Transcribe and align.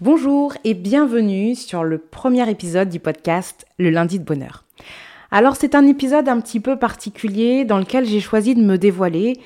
Bonjour 0.00 0.54
et 0.62 0.74
bienvenue 0.74 1.56
sur 1.56 1.82
le 1.82 1.98
premier 1.98 2.48
épisode 2.48 2.88
du 2.88 3.00
podcast 3.00 3.66
Le 3.80 3.90
lundi 3.90 4.20
de 4.20 4.24
bonheur. 4.24 4.64
Alors 5.32 5.56
c'est 5.56 5.74
un 5.74 5.88
épisode 5.88 6.28
un 6.28 6.40
petit 6.40 6.60
peu 6.60 6.78
particulier 6.78 7.64
dans 7.64 7.78
lequel 7.78 8.06
j'ai 8.06 8.20
choisi 8.20 8.54
de 8.54 8.62
me 8.62 8.78
dévoiler 8.78 9.40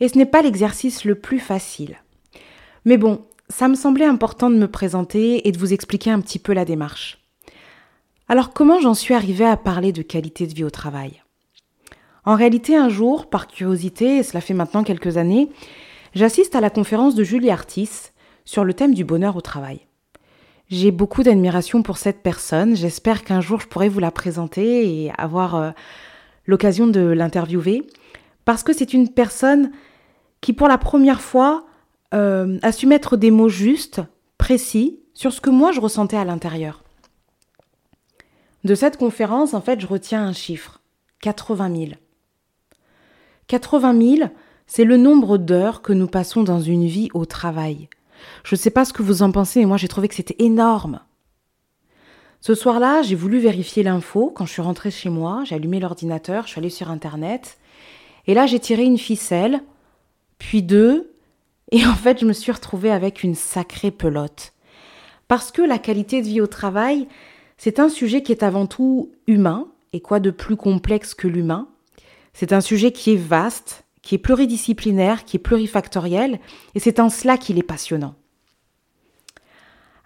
et 0.00 0.08
ce 0.08 0.18
n'est 0.18 0.26
pas 0.26 0.42
l'exercice 0.42 1.06
le 1.06 1.14
plus 1.14 1.40
facile. 1.40 1.96
Mais 2.84 2.96
bon, 2.96 3.22
ça 3.48 3.68
me 3.68 3.74
semblait 3.74 4.04
important 4.04 4.50
de 4.50 4.56
me 4.56 4.68
présenter 4.68 5.46
et 5.46 5.52
de 5.52 5.58
vous 5.58 5.72
expliquer 5.72 6.10
un 6.10 6.20
petit 6.20 6.38
peu 6.38 6.52
la 6.52 6.64
démarche. 6.64 7.18
Alors 8.28 8.52
comment 8.52 8.80
j'en 8.80 8.94
suis 8.94 9.14
arrivée 9.14 9.44
à 9.44 9.56
parler 9.56 9.92
de 9.92 10.02
qualité 10.02 10.46
de 10.46 10.54
vie 10.54 10.64
au 10.64 10.70
travail? 10.70 11.22
En 12.24 12.36
réalité, 12.36 12.74
un 12.74 12.88
jour, 12.88 13.28
par 13.28 13.48
curiosité, 13.48 14.18
et 14.18 14.22
cela 14.22 14.40
fait 14.40 14.54
maintenant 14.54 14.82
quelques 14.82 15.18
années, 15.18 15.50
j'assiste 16.14 16.54
à 16.54 16.60
la 16.62 16.70
conférence 16.70 17.14
de 17.14 17.22
Julie 17.22 17.50
Artis 17.50 17.90
sur 18.46 18.64
le 18.64 18.72
thème 18.72 18.94
du 18.94 19.04
bonheur 19.04 19.36
au 19.36 19.42
travail. 19.42 19.80
J'ai 20.70 20.90
beaucoup 20.90 21.22
d'admiration 21.22 21.82
pour 21.82 21.98
cette 21.98 22.22
personne. 22.22 22.74
J'espère 22.74 23.24
qu'un 23.24 23.42
jour 23.42 23.60
je 23.60 23.68
pourrai 23.68 23.90
vous 23.90 24.00
la 24.00 24.10
présenter 24.10 25.04
et 25.04 25.12
avoir 25.18 25.54
euh, 25.54 25.70
l'occasion 26.46 26.86
de 26.86 27.00
l'interviewer. 27.00 27.86
Parce 28.46 28.62
que 28.62 28.72
c'est 28.72 28.94
une 28.94 29.10
personne 29.10 29.70
qui, 30.40 30.54
pour 30.54 30.68
la 30.68 30.78
première 30.78 31.20
fois, 31.20 31.66
euh, 32.14 32.58
a 32.62 32.72
su 32.72 32.86
mettre 32.86 33.16
des 33.16 33.30
mots 33.30 33.48
justes, 33.48 34.00
précis, 34.38 35.00
sur 35.14 35.32
ce 35.32 35.40
que 35.40 35.50
moi 35.50 35.72
je 35.72 35.80
ressentais 35.80 36.16
à 36.16 36.24
l'intérieur. 36.24 36.84
De 38.64 38.74
cette 38.74 38.96
conférence, 38.96 39.52
en 39.52 39.60
fait, 39.60 39.80
je 39.80 39.86
retiens 39.86 40.24
un 40.24 40.32
chiffre 40.32 40.80
80 41.20 41.76
000. 41.76 41.90
80 43.46 44.16
000, 44.16 44.30
c'est 44.66 44.84
le 44.84 44.96
nombre 44.96 45.38
d'heures 45.38 45.82
que 45.82 45.92
nous 45.92 46.06
passons 46.06 46.42
dans 46.42 46.60
une 46.60 46.86
vie 46.86 47.08
au 47.14 47.26
travail. 47.26 47.88
Je 48.42 48.54
ne 48.54 48.58
sais 48.58 48.70
pas 48.70 48.84
ce 48.84 48.92
que 48.92 49.02
vous 49.02 49.22
en 49.22 49.30
pensez, 49.32 49.60
mais 49.60 49.66
moi 49.66 49.76
j'ai 49.76 49.88
trouvé 49.88 50.08
que 50.08 50.14
c'était 50.14 50.36
énorme. 50.38 51.00
Ce 52.40 52.54
soir-là, 52.54 53.02
j'ai 53.02 53.14
voulu 53.14 53.38
vérifier 53.38 53.82
l'info. 53.82 54.30
Quand 54.34 54.44
je 54.44 54.52
suis 54.52 54.62
rentrée 54.62 54.90
chez 54.90 55.08
moi, 55.08 55.44
j'ai 55.44 55.54
allumé 55.54 55.80
l'ordinateur, 55.80 56.44
je 56.44 56.50
suis 56.50 56.58
allée 56.58 56.70
sur 56.70 56.90
Internet. 56.90 57.58
Et 58.26 58.34
là, 58.34 58.46
j'ai 58.46 58.60
tiré 58.60 58.84
une 58.84 58.98
ficelle, 58.98 59.62
puis 60.38 60.62
deux, 60.62 61.13
et 61.74 61.84
en 61.86 61.94
fait, 61.94 62.20
je 62.20 62.24
me 62.24 62.32
suis 62.32 62.52
retrouvée 62.52 62.92
avec 62.92 63.24
une 63.24 63.34
sacrée 63.34 63.90
pelote. 63.90 64.52
Parce 65.26 65.50
que 65.50 65.60
la 65.60 65.80
qualité 65.80 66.22
de 66.22 66.28
vie 66.28 66.40
au 66.40 66.46
travail, 66.46 67.08
c'est 67.58 67.80
un 67.80 67.88
sujet 67.88 68.22
qui 68.22 68.30
est 68.30 68.44
avant 68.44 68.66
tout 68.66 69.10
humain, 69.26 69.66
et 69.92 69.98
quoi 69.98 70.20
de 70.20 70.30
plus 70.30 70.54
complexe 70.54 71.14
que 71.14 71.26
l'humain. 71.26 71.66
C'est 72.32 72.52
un 72.52 72.60
sujet 72.60 72.92
qui 72.92 73.14
est 73.14 73.16
vaste, 73.16 73.84
qui 74.02 74.14
est 74.14 74.18
pluridisciplinaire, 74.18 75.24
qui 75.24 75.36
est 75.36 75.40
plurifactoriel, 75.40 76.38
et 76.76 76.78
c'est 76.78 77.00
en 77.00 77.08
cela 77.08 77.38
qu'il 77.38 77.58
est 77.58 77.64
passionnant. 77.64 78.14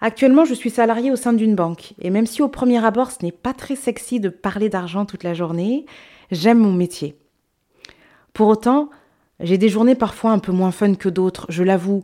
Actuellement, 0.01 0.45
je 0.45 0.55
suis 0.55 0.71
salariée 0.71 1.11
au 1.11 1.17
sein 1.17 1.33
d'une 1.33 1.53
banque, 1.53 1.93
et 2.01 2.09
même 2.09 2.25
si 2.25 2.41
au 2.41 2.47
premier 2.47 2.83
abord 2.83 3.11
ce 3.11 3.23
n'est 3.23 3.31
pas 3.31 3.53
très 3.53 3.75
sexy 3.75 4.19
de 4.19 4.29
parler 4.29 4.69
d'argent 4.69 5.05
toute 5.05 5.23
la 5.23 5.35
journée, 5.35 5.85
j'aime 6.31 6.57
mon 6.57 6.73
métier. 6.73 7.15
Pour 8.33 8.47
autant, 8.47 8.89
j'ai 9.39 9.57
des 9.57 9.69
journées 9.69 9.95
parfois 9.95 10.31
un 10.31 10.39
peu 10.39 10.51
moins 10.51 10.71
fun 10.71 10.95
que 10.95 11.09
d'autres, 11.09 11.45
je 11.49 11.63
l'avoue, 11.63 12.03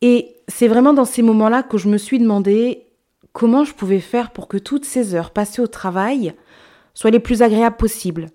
et 0.00 0.36
c'est 0.48 0.68
vraiment 0.68 0.92
dans 0.92 1.04
ces 1.04 1.22
moments-là 1.22 1.62
que 1.62 1.78
je 1.78 1.88
me 1.88 1.98
suis 1.98 2.18
demandé 2.18 2.88
comment 3.32 3.64
je 3.64 3.74
pouvais 3.74 4.00
faire 4.00 4.32
pour 4.32 4.48
que 4.48 4.58
toutes 4.58 4.84
ces 4.84 5.14
heures 5.14 5.30
passées 5.30 5.62
au 5.62 5.66
travail 5.66 6.34
soient 6.94 7.10
les 7.10 7.20
plus 7.20 7.42
agréables 7.42 7.76
possibles, 7.76 8.28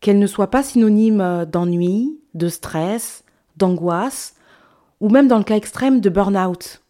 qu'elle 0.00 0.18
ne 0.18 0.26
soit 0.26 0.50
pas 0.50 0.62
synonyme 0.62 1.20
euh, 1.20 1.44
d'ennui, 1.44 2.20
de 2.34 2.48
stress, 2.48 3.24
d'angoisse, 3.56 4.34
ou 5.00 5.08
même 5.08 5.28
dans 5.28 5.38
le 5.38 5.44
cas 5.44 5.56
extrême 5.56 6.00
de 6.00 6.08
burn-out. 6.08 6.82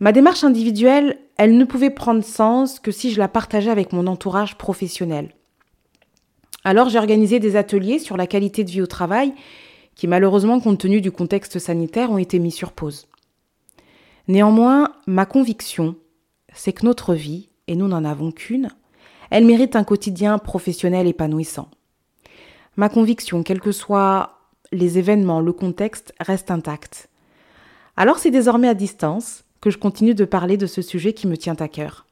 Ma 0.00 0.12
démarche 0.12 0.44
individuelle, 0.44 1.18
elle 1.36 1.56
ne 1.56 1.64
pouvait 1.64 1.90
prendre 1.90 2.22
sens 2.22 2.78
que 2.78 2.92
si 2.92 3.10
je 3.10 3.18
la 3.18 3.28
partageais 3.28 3.70
avec 3.70 3.92
mon 3.92 4.06
entourage 4.06 4.56
professionnel. 4.56 5.34
Alors 6.68 6.90
j'ai 6.90 6.98
organisé 6.98 7.40
des 7.40 7.56
ateliers 7.56 7.98
sur 7.98 8.18
la 8.18 8.26
qualité 8.26 8.62
de 8.62 8.70
vie 8.70 8.82
au 8.82 8.86
travail 8.86 9.32
qui 9.94 10.06
malheureusement, 10.06 10.60
compte 10.60 10.76
tenu 10.76 11.00
du 11.00 11.10
contexte 11.10 11.58
sanitaire, 11.58 12.10
ont 12.10 12.18
été 12.18 12.38
mis 12.38 12.50
sur 12.50 12.72
pause. 12.72 13.08
Néanmoins, 14.28 14.92
ma 15.06 15.24
conviction, 15.24 15.96
c'est 16.52 16.74
que 16.74 16.84
notre 16.84 17.14
vie, 17.14 17.48
et 17.68 17.74
nous 17.74 17.88
n'en 17.88 18.04
avons 18.04 18.32
qu'une, 18.32 18.68
elle 19.30 19.46
mérite 19.46 19.76
un 19.76 19.82
quotidien 19.82 20.36
professionnel 20.36 21.06
épanouissant. 21.06 21.70
Ma 22.76 22.90
conviction, 22.90 23.42
quels 23.42 23.62
que 23.62 23.72
soient 23.72 24.38
les 24.70 24.98
événements, 24.98 25.40
le 25.40 25.54
contexte, 25.54 26.12
reste 26.20 26.50
intacte. 26.50 27.08
Alors 27.96 28.18
c'est 28.18 28.30
désormais 28.30 28.68
à 28.68 28.74
distance 28.74 29.42
que 29.62 29.70
je 29.70 29.78
continue 29.78 30.14
de 30.14 30.26
parler 30.26 30.58
de 30.58 30.66
ce 30.66 30.82
sujet 30.82 31.14
qui 31.14 31.28
me 31.28 31.38
tient 31.38 31.56
à 31.60 31.68
cœur. 31.68 32.04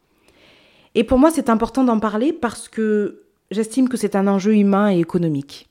Et 0.95 1.05
pour 1.05 1.19
moi, 1.19 1.31
c'est 1.31 1.51
important 1.51 1.85
d'en 1.85 2.01
parler 2.01 2.33
parce 2.33 2.71
que 2.71 3.26
j'estime 3.51 3.89
que 3.89 3.97
c'est 3.97 4.17
un 4.17 4.27
enjeu 4.27 4.55
humain 4.57 4.91
et 4.93 4.99
économique. 4.99 5.69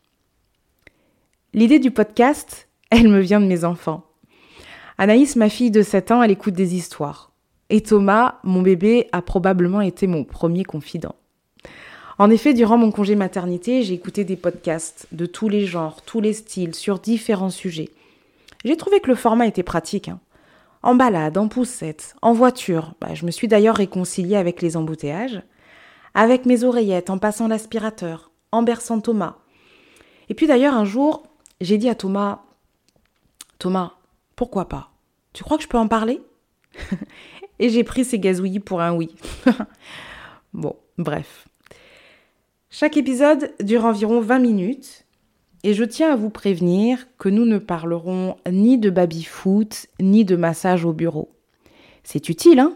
L'idée 1.53 1.80
du 1.80 1.91
podcast, 1.91 2.68
elle 2.90 3.08
me 3.08 3.19
vient 3.19 3.40
de 3.40 3.47
mes 3.47 3.63
enfants. 3.63 4.06
Anaïs, 4.97 5.36
ma 5.36 5.50
fille 5.50 5.72
de 5.72 5.81
7 5.81 6.12
ans, 6.12 6.24
elle 6.24 6.31
écoute 6.31 6.53
des 6.53 6.75
histoires. 6.75 7.31
Et 7.69 7.81
Thomas, 7.81 8.36
mon 8.44 8.62
bébé, 8.62 9.08
a 9.12 9.22
probablement 9.22 9.81
été 9.81 10.08
mon 10.08 10.24
premier 10.24 10.63
confident. 10.63 11.16
En 12.18 12.30
effet, 12.30 12.53
durant 12.53 12.78
mon 12.78 12.91
congé 12.91 13.16
maternité, 13.16 13.84
j'ai 13.84 13.94
écouté 13.94 14.24
des 14.24 14.38
podcasts 14.38 15.07
de 15.12 15.25
tous 15.25 15.50
les 15.50 15.66
genres, 15.66 16.02
tous 16.02 16.22
les 16.22 16.31
styles, 16.31 16.74
sur 16.74 17.00
différents 17.00 17.50
sujets. 17.50 17.90
J'ai 18.63 18.78
trouvé 18.78 19.02
que 19.02 19.09
le 19.09 19.16
format 19.16 19.47
était 19.47 19.63
pratique. 19.63 20.07
Hein. 20.07 20.19
En 20.81 20.96
balade, 20.96 21.38
en 21.38 21.50
poussette, 21.50 22.16
en 22.22 22.31
voiture, 22.31 22.94
bah, 23.02 23.13
je 23.13 23.25
me 23.25 23.31
suis 23.31 23.47
d'ailleurs 23.47 23.75
réconciliée 23.75 24.38
avec 24.38 24.62
les 24.62 24.78
embouteillages, 24.78 25.42
avec 26.15 26.47
mes 26.47 26.63
oreillettes, 26.63 27.11
en 27.11 27.19
passant 27.19 27.47
l'aspirateur, 27.47 28.31
en 28.51 28.63
berçant 28.63 28.99
Thomas. 28.99 29.35
Et 30.29 30.33
puis 30.33 30.47
d'ailleurs, 30.47 30.73
un 30.73 30.85
jour, 30.85 31.23
j'ai 31.61 31.77
dit 31.77 31.89
à 31.89 31.95
Thomas 31.95 32.41
Thomas, 33.59 33.93
pourquoi 34.35 34.67
pas? 34.67 34.91
Tu 35.33 35.43
crois 35.43 35.57
que 35.57 35.63
je 35.63 35.67
peux 35.67 35.77
en 35.77 35.87
parler? 35.87 36.21
Et 37.59 37.69
j'ai 37.69 37.83
pris 37.83 38.03
ses 38.03 38.19
gazouillis 38.19 38.59
pour 38.59 38.81
un 38.81 38.93
oui. 38.93 39.15
bon, 40.53 40.75
bref. 40.97 41.47
Chaque 42.69 42.97
épisode 42.97 43.53
dure 43.61 43.85
environ 43.85 44.19
20 44.19 44.39
minutes 44.39 45.05
et 45.63 45.73
je 45.73 45.85
tiens 45.85 46.11
à 46.11 46.15
vous 46.17 46.29
prévenir 46.29 47.07
que 47.17 47.29
nous 47.29 47.45
ne 47.45 47.57
parlerons 47.57 48.35
ni 48.51 48.77
de 48.77 48.89
baby-foot 48.89 49.87
ni 50.01 50.25
de 50.25 50.35
massage 50.35 50.83
au 50.83 50.91
bureau. 50.91 51.31
C'est 52.03 52.27
utile, 52.27 52.59
hein 52.59 52.75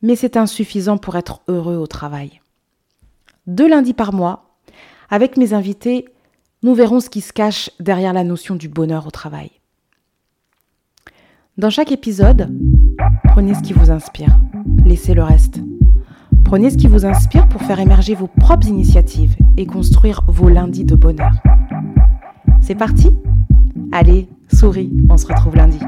Mais 0.00 0.16
c'est 0.16 0.38
insuffisant 0.38 0.96
pour 0.96 1.16
être 1.16 1.42
heureux 1.48 1.76
au 1.76 1.86
travail. 1.86 2.40
Deux 3.46 3.68
lundis 3.68 3.94
par 3.94 4.12
mois, 4.12 4.56
avec 5.08 5.36
mes 5.36 5.54
invités, 5.54 6.06
nous 6.64 6.74
verrons 6.74 6.98
ce 6.98 7.08
qui 7.08 7.20
se 7.20 7.32
cache 7.32 7.70
derrière 7.78 8.12
la 8.12 8.24
notion 8.24 8.56
du 8.56 8.68
bonheur 8.68 9.06
au 9.06 9.12
travail. 9.12 9.52
Dans 11.56 11.70
chaque 11.70 11.92
épisode, 11.92 12.52
prenez 13.28 13.54
ce 13.54 13.62
qui 13.62 13.72
vous 13.72 13.92
inspire, 13.92 14.36
laissez 14.84 15.14
le 15.14 15.22
reste. 15.22 15.60
Prenez 16.44 16.70
ce 16.70 16.76
qui 16.76 16.88
vous 16.88 17.06
inspire 17.06 17.48
pour 17.48 17.62
faire 17.62 17.78
émerger 17.78 18.16
vos 18.16 18.26
propres 18.26 18.66
initiatives 18.66 19.36
et 19.56 19.66
construire 19.66 20.24
vos 20.26 20.48
lundis 20.48 20.84
de 20.84 20.96
bonheur. 20.96 21.32
C'est 22.60 22.74
parti? 22.74 23.14
Allez, 23.92 24.28
souris, 24.52 24.92
on 25.08 25.16
se 25.16 25.26
retrouve 25.26 25.54
lundi. 25.54 25.78